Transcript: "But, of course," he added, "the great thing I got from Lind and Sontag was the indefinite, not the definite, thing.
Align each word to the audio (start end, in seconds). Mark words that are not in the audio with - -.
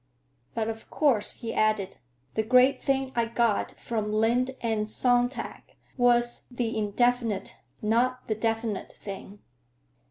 "But, 0.55 0.67
of 0.67 0.89
course," 0.89 1.33
he 1.33 1.53
added, 1.53 1.97
"the 2.33 2.41
great 2.41 2.81
thing 2.81 3.11
I 3.15 3.25
got 3.25 3.73
from 3.79 4.11
Lind 4.11 4.49
and 4.59 4.89
Sontag 4.89 5.75
was 5.95 6.41
the 6.49 6.75
indefinite, 6.75 7.57
not 7.83 8.27
the 8.27 8.33
definite, 8.33 8.93
thing. 8.97 9.41